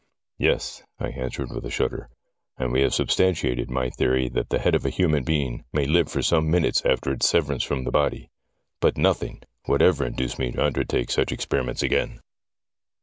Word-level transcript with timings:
'Yes,' 0.39 0.81
I 0.99 1.09
answered 1.09 1.51
with 1.51 1.63
a 1.63 1.69
shudder, 1.69 2.09
'and 2.57 2.71
we 2.71 2.81
have 2.81 2.91
sub 2.95 3.09
stantiated 3.09 3.69
my 3.69 3.91
theory, 3.91 4.29
that 4.29 4.49
the 4.49 4.57
head 4.57 4.73
of 4.73 4.83
a 4.83 4.89
human 4.89 5.23
being 5.23 5.63
may 5.71 5.85
live 5.85 6.09
for 6.09 6.23
some 6.23 6.49
minutes 6.49 6.83
after 6.83 7.11
its 7.13 7.29
severance 7.29 7.61
from 7.63 7.83
the 7.83 7.91
body; 7.91 8.31
but 8.79 8.97
nothing 8.97 9.43
would 9.67 9.83
ever 9.83 10.03
induce 10.03 10.39
me 10.39 10.51
to 10.53 10.65
undertake 10.65 11.11
such 11.11 11.31
experiments 11.31 11.83
again.' 11.83 12.19